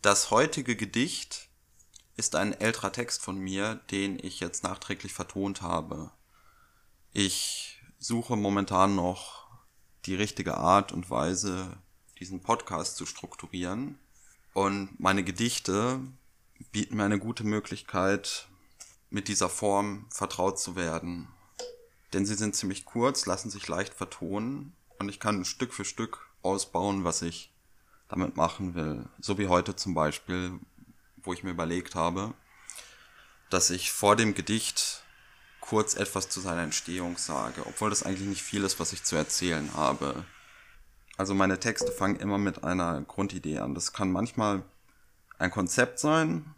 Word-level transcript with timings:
Das 0.00 0.30
heutige 0.30 0.76
Gedicht 0.76 1.48
ist 2.16 2.36
ein 2.36 2.52
älterer 2.52 2.92
Text 2.92 3.20
von 3.20 3.36
mir, 3.36 3.80
den 3.90 4.24
ich 4.24 4.38
jetzt 4.38 4.62
nachträglich 4.62 5.12
vertont 5.12 5.60
habe. 5.60 6.12
Ich 7.12 7.82
suche 7.98 8.36
momentan 8.36 8.94
noch 8.94 9.48
die 10.06 10.14
richtige 10.14 10.56
Art 10.56 10.92
und 10.92 11.10
Weise, 11.10 11.76
diesen 12.20 12.40
Podcast 12.40 12.96
zu 12.96 13.06
strukturieren. 13.06 13.98
Und 14.54 15.00
meine 15.00 15.24
Gedichte 15.24 15.98
bieten 16.70 16.96
mir 16.96 17.04
eine 17.04 17.18
gute 17.18 17.42
Möglichkeit, 17.42 18.46
mit 19.10 19.26
dieser 19.26 19.48
Form 19.48 20.06
vertraut 20.10 20.60
zu 20.60 20.76
werden. 20.76 21.26
Denn 22.12 22.24
sie 22.24 22.36
sind 22.36 22.54
ziemlich 22.54 22.84
kurz, 22.84 23.26
lassen 23.26 23.50
sich 23.50 23.66
leicht 23.66 23.94
vertonen 23.94 24.76
und 25.00 25.08
ich 25.08 25.18
kann 25.18 25.44
Stück 25.44 25.74
für 25.74 25.84
Stück 25.84 26.30
ausbauen, 26.42 27.02
was 27.02 27.22
ich 27.22 27.50
damit 28.08 28.36
machen 28.36 28.74
will. 28.74 29.04
So 29.20 29.38
wie 29.38 29.48
heute 29.48 29.76
zum 29.76 29.94
Beispiel, 29.94 30.58
wo 31.22 31.32
ich 31.32 31.42
mir 31.42 31.50
überlegt 31.50 31.94
habe, 31.94 32.34
dass 33.50 33.70
ich 33.70 33.92
vor 33.92 34.16
dem 34.16 34.34
Gedicht 34.34 35.02
kurz 35.60 35.94
etwas 35.94 36.28
zu 36.28 36.40
seiner 36.40 36.62
Entstehung 36.62 37.18
sage, 37.18 37.66
obwohl 37.66 37.90
das 37.90 38.02
eigentlich 38.02 38.28
nicht 38.28 38.42
viel 38.42 38.64
ist, 38.64 38.80
was 38.80 38.92
ich 38.92 39.04
zu 39.04 39.16
erzählen 39.16 39.74
habe. 39.74 40.24
Also 41.16 41.34
meine 41.34 41.60
Texte 41.60 41.92
fangen 41.92 42.16
immer 42.16 42.38
mit 42.38 42.64
einer 42.64 43.02
Grundidee 43.02 43.58
an. 43.58 43.74
Das 43.74 43.92
kann 43.92 44.10
manchmal 44.10 44.62
ein 45.38 45.50
Konzept 45.50 45.98
sein, 45.98 46.54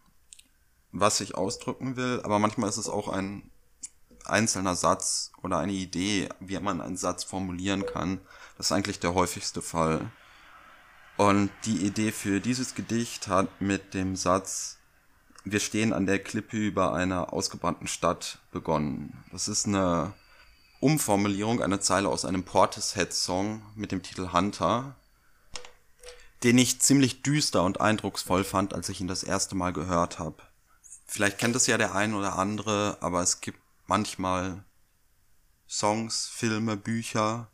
was 0.92 1.20
ich 1.20 1.34
ausdrücken 1.34 1.96
will, 1.96 2.20
aber 2.22 2.38
manchmal 2.38 2.68
ist 2.68 2.76
es 2.76 2.88
auch 2.88 3.08
ein 3.08 3.50
einzelner 4.24 4.74
Satz 4.74 5.32
oder 5.42 5.58
eine 5.58 5.72
Idee, 5.72 6.28
wie 6.40 6.58
man 6.60 6.80
einen 6.80 6.96
Satz 6.96 7.24
formulieren 7.24 7.86
kann. 7.86 8.20
Das 8.56 8.66
ist 8.66 8.72
eigentlich 8.72 9.00
der 9.00 9.14
häufigste 9.14 9.62
Fall. 9.62 10.12
Und 11.20 11.50
die 11.66 11.84
Idee 11.84 12.12
für 12.12 12.40
dieses 12.40 12.74
Gedicht 12.74 13.28
hat 13.28 13.60
mit 13.60 13.92
dem 13.92 14.16
Satz 14.16 14.78
Wir 15.44 15.60
stehen 15.60 15.92
an 15.92 16.06
der 16.06 16.18
Klippe 16.18 16.56
über 16.56 16.94
einer 16.94 17.34
ausgebrannten 17.34 17.88
Stadt 17.88 18.38
begonnen. 18.52 19.22
Das 19.30 19.46
ist 19.46 19.66
eine 19.66 20.14
Umformulierung, 20.80 21.60
eine 21.60 21.78
Zeile 21.78 22.08
aus 22.08 22.24
einem 22.24 22.42
Portishead-Song 22.44 23.60
mit 23.74 23.92
dem 23.92 24.02
Titel 24.02 24.32
Hunter, 24.32 24.96
den 26.42 26.56
ich 26.56 26.80
ziemlich 26.80 27.20
düster 27.20 27.64
und 27.64 27.82
eindrucksvoll 27.82 28.42
fand, 28.42 28.72
als 28.72 28.88
ich 28.88 29.02
ihn 29.02 29.06
das 29.06 29.22
erste 29.22 29.54
Mal 29.54 29.74
gehört 29.74 30.18
habe. 30.18 30.42
Vielleicht 31.04 31.36
kennt 31.36 31.54
es 31.54 31.66
ja 31.66 31.76
der 31.76 31.94
ein 31.94 32.14
oder 32.14 32.38
andere, 32.38 32.96
aber 33.02 33.20
es 33.20 33.42
gibt 33.42 33.58
manchmal 33.86 34.64
Songs, 35.68 36.28
Filme, 36.28 36.78
Bücher, 36.78 37.50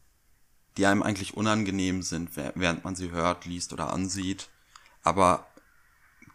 die 0.77 0.87
einem 0.87 1.03
eigentlich 1.03 1.37
unangenehm 1.37 2.03
sind, 2.03 2.37
während 2.37 2.85
man 2.85 2.95
sie 2.95 3.11
hört, 3.11 3.45
liest 3.47 3.73
oder 3.73 3.93
ansieht, 3.93 4.49
aber 5.03 5.47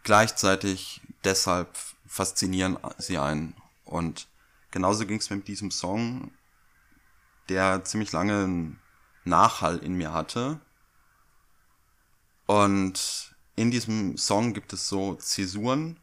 gleichzeitig 0.02 1.00
deshalb 1.24 1.76
faszinieren 2.06 2.78
sie 2.98 3.18
einen. 3.18 3.54
Und 3.84 4.28
genauso 4.70 5.06
ging 5.06 5.18
es 5.18 5.30
mit 5.30 5.46
diesem 5.48 5.70
Song, 5.70 6.32
der 7.48 7.84
ziemlich 7.84 8.12
lange 8.12 8.44
einen 8.44 8.80
Nachhall 9.24 9.78
in 9.78 9.94
mir 9.94 10.12
hatte. 10.12 10.60
Und 12.46 13.34
in 13.54 13.70
diesem 13.70 14.16
Song 14.16 14.54
gibt 14.54 14.72
es 14.72 14.88
so 14.88 15.14
Zäsuren, 15.14 15.98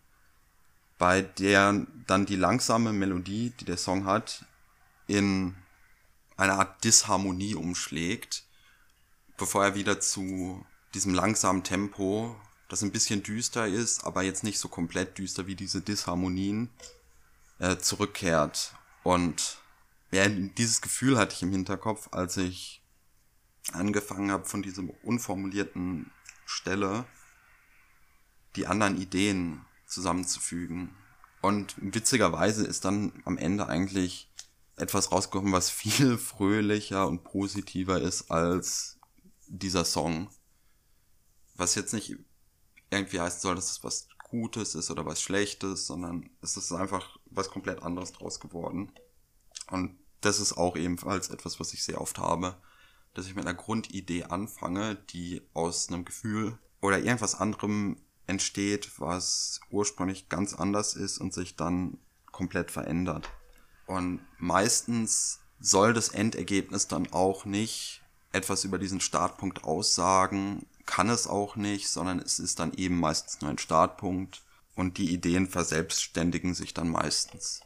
bei 0.97 1.21
der 1.21 1.85
dann 2.07 2.25
die 2.25 2.35
langsame 2.35 2.93
Melodie, 2.93 3.51
die 3.59 3.65
der 3.65 3.77
Song 3.77 4.05
hat, 4.05 4.45
in 5.07 5.55
eine 6.39 6.53
Art 6.53 6.83
Disharmonie 6.85 7.55
umschlägt, 7.55 8.45
bevor 9.37 9.65
er 9.65 9.75
wieder 9.75 9.99
zu 9.99 10.65
diesem 10.93 11.13
langsamen 11.13 11.63
Tempo, 11.63 12.35
das 12.69 12.81
ein 12.81 12.91
bisschen 12.91 13.23
düster 13.23 13.67
ist, 13.67 14.05
aber 14.05 14.23
jetzt 14.23 14.43
nicht 14.43 14.57
so 14.57 14.69
komplett 14.69 15.17
düster 15.17 15.47
wie 15.47 15.55
diese 15.55 15.81
Disharmonien, 15.81 16.69
äh, 17.59 17.77
zurückkehrt. 17.77 18.73
Und 19.03 19.57
ja, 20.11 20.27
dieses 20.29 20.81
Gefühl 20.81 21.17
hatte 21.17 21.35
ich 21.35 21.43
im 21.43 21.51
Hinterkopf, 21.51 22.07
als 22.11 22.37
ich 22.37 22.81
angefangen 23.73 24.31
habe, 24.31 24.45
von 24.45 24.61
diesem 24.61 24.89
unformulierten 25.03 26.09
Stelle 26.45 27.05
die 28.55 28.65
anderen 28.65 28.99
Ideen 28.99 29.65
zusammenzufügen. 29.85 30.95
Und 31.41 31.75
witzigerweise 31.77 32.65
ist 32.65 32.85
dann 32.85 33.11
am 33.25 33.37
Ende 33.37 33.67
eigentlich 33.67 34.28
etwas 34.81 35.11
rausgekommen, 35.11 35.53
was 35.53 35.69
viel 35.69 36.17
fröhlicher 36.17 37.07
und 37.07 37.23
positiver 37.23 38.01
ist 38.01 38.31
als 38.31 38.97
dieser 39.47 39.85
Song. 39.85 40.29
Was 41.55 41.75
jetzt 41.75 41.93
nicht 41.93 42.15
irgendwie 42.89 43.19
heißen 43.19 43.41
soll, 43.41 43.55
dass 43.55 43.71
es 43.71 43.83
was 43.83 44.07
Gutes 44.29 44.75
ist 44.75 44.91
oder 44.91 45.05
was 45.05 45.21
Schlechtes, 45.21 45.87
sondern 45.87 46.29
es 46.41 46.55
ist 46.55 46.71
einfach 46.71 47.17
was 47.25 47.49
komplett 47.49 47.81
anderes 47.81 48.11
draus 48.13 48.39
geworden. 48.39 48.91
Und 49.71 49.97
das 50.21 50.39
ist 50.39 50.53
auch 50.57 50.75
ebenfalls 50.75 51.29
etwas, 51.29 51.59
was 51.59 51.73
ich 51.73 51.83
sehr 51.83 52.01
oft 52.01 52.17
habe, 52.17 52.55
dass 53.13 53.27
ich 53.27 53.35
mit 53.35 53.45
einer 53.45 53.57
Grundidee 53.57 54.25
anfange, 54.25 54.95
die 54.95 55.41
aus 55.53 55.89
einem 55.89 56.05
Gefühl 56.05 56.57
oder 56.81 56.99
irgendwas 56.99 57.35
anderem 57.35 57.97
entsteht, 58.27 58.91
was 58.99 59.59
ursprünglich 59.71 60.29
ganz 60.29 60.53
anders 60.53 60.93
ist 60.93 61.17
und 61.17 61.33
sich 61.33 61.55
dann 61.55 61.97
komplett 62.31 62.71
verändert. 62.71 63.29
Und 63.89 64.19
meistens 64.37 65.39
soll 65.59 65.93
das 65.93 66.09
Endergebnis 66.09 66.87
dann 66.87 67.11
auch 67.11 67.45
nicht 67.45 68.03
etwas 68.31 68.63
über 68.63 68.77
diesen 68.77 69.01
Startpunkt 69.01 69.63
aussagen, 69.63 70.67
kann 70.85 71.09
es 71.09 71.25
auch 71.25 71.55
nicht, 71.55 71.89
sondern 71.89 72.19
es 72.19 72.37
ist 72.37 72.59
dann 72.59 72.71
eben 72.73 72.99
meistens 72.99 73.41
nur 73.41 73.49
ein 73.49 73.57
Startpunkt 73.57 74.43
und 74.75 74.99
die 74.99 75.11
Ideen 75.11 75.47
verselbstständigen 75.47 76.53
sich 76.53 76.75
dann 76.75 76.87
meistens. 76.87 77.61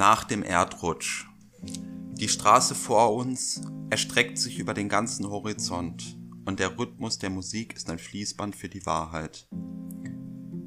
Nach 0.00 0.24
dem 0.24 0.42
Erdrutsch. 0.42 1.26
Die 1.62 2.30
Straße 2.30 2.74
vor 2.74 3.14
uns 3.14 3.60
erstreckt 3.90 4.38
sich 4.38 4.58
über 4.58 4.72
den 4.72 4.88
ganzen 4.88 5.28
Horizont 5.28 6.18
und 6.46 6.58
der 6.58 6.78
Rhythmus 6.78 7.18
der 7.18 7.28
Musik 7.28 7.74
ist 7.74 7.90
ein 7.90 7.98
Fließband 7.98 8.56
für 8.56 8.70
die 8.70 8.86
Wahrheit. 8.86 9.46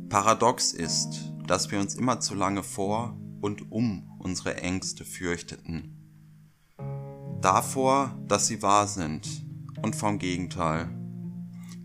Paradox 0.07 0.71
ist, 0.71 1.33
dass 1.47 1.71
wir 1.71 1.79
uns 1.79 1.95
immer 1.95 2.19
zu 2.19 2.35
lange 2.35 2.61
vor 2.61 3.17
und 3.41 3.71
um 3.71 4.07
unsere 4.19 4.57
Ängste 4.57 5.03
fürchteten. 5.03 5.97
Davor, 7.41 8.15
dass 8.27 8.45
sie 8.45 8.61
wahr 8.61 8.85
sind 8.85 9.47
und 9.81 9.95
vom 9.95 10.19
Gegenteil. 10.19 10.95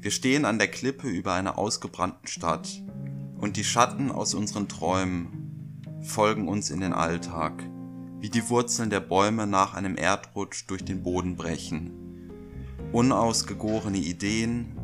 Wir 0.00 0.10
stehen 0.10 0.44
an 0.44 0.58
der 0.58 0.68
Klippe 0.68 1.08
über 1.08 1.32
einer 1.32 1.56
ausgebrannten 1.56 2.28
Stadt 2.28 2.82
und 3.38 3.56
die 3.56 3.64
Schatten 3.64 4.12
aus 4.12 4.34
unseren 4.34 4.68
Träumen 4.68 5.37
folgen 6.02 6.48
uns 6.48 6.70
in 6.70 6.80
den 6.80 6.92
Alltag, 6.92 7.62
wie 8.20 8.30
die 8.30 8.48
Wurzeln 8.48 8.90
der 8.90 9.00
Bäume 9.00 9.46
nach 9.46 9.74
einem 9.74 9.96
Erdrutsch 9.96 10.64
durch 10.66 10.84
den 10.84 11.02
Boden 11.02 11.36
brechen. 11.36 11.92
Unausgegorene 12.92 13.98
Ideen, 13.98 14.76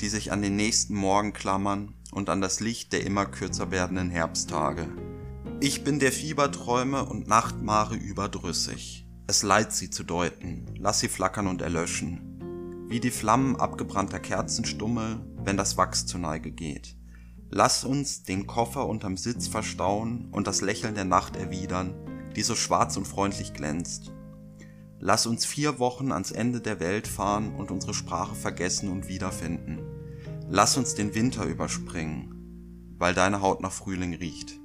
die 0.00 0.08
sich 0.08 0.32
an 0.32 0.42
den 0.42 0.56
nächsten 0.56 0.94
Morgen 0.94 1.32
klammern 1.32 1.94
und 2.10 2.28
an 2.28 2.40
das 2.40 2.60
Licht 2.60 2.92
der 2.92 3.06
immer 3.06 3.26
kürzer 3.26 3.70
werdenden 3.70 4.10
Herbsttage. 4.10 4.88
Ich 5.60 5.84
bin 5.84 6.00
der 6.00 6.10
Fieberträume 6.10 7.04
und 7.04 7.28
Nachtmare 7.28 7.94
überdrüssig. 7.94 9.06
Es 9.28 9.42
leid 9.42 9.72
sie 9.72 9.90
zu 9.90 10.02
deuten, 10.02 10.66
lass 10.76 11.00
sie 11.00 11.08
flackern 11.08 11.46
und 11.46 11.62
erlöschen. 11.62 12.84
Wie 12.88 13.00
die 13.00 13.12
Flammen 13.12 13.56
abgebrannter 13.56 14.18
Kerzenstummel, 14.18 15.24
wenn 15.44 15.56
das 15.56 15.78
Wachs 15.78 16.04
zur 16.04 16.20
Neige 16.20 16.50
geht. 16.50 16.96
Lass 17.54 17.84
uns 17.84 18.22
den 18.22 18.46
Koffer 18.46 18.88
unterm 18.88 19.18
Sitz 19.18 19.46
verstauen 19.46 20.28
und 20.32 20.46
das 20.46 20.62
Lächeln 20.62 20.94
der 20.94 21.04
Nacht 21.04 21.36
erwidern, 21.36 21.92
die 22.34 22.40
so 22.40 22.54
schwarz 22.54 22.96
und 22.96 23.06
freundlich 23.06 23.52
glänzt. 23.52 24.10
Lass 24.98 25.26
uns 25.26 25.44
vier 25.44 25.78
Wochen 25.78 26.12
ans 26.12 26.30
Ende 26.30 26.62
der 26.62 26.80
Welt 26.80 27.06
fahren 27.06 27.54
und 27.54 27.70
unsere 27.70 27.92
Sprache 27.92 28.34
vergessen 28.34 28.88
und 28.88 29.06
wiederfinden. 29.06 29.80
Lass 30.48 30.78
uns 30.78 30.94
den 30.94 31.14
Winter 31.14 31.44
überspringen, 31.44 32.96
weil 32.96 33.12
deine 33.12 33.42
Haut 33.42 33.60
nach 33.60 33.72
Frühling 33.72 34.14
riecht. 34.14 34.58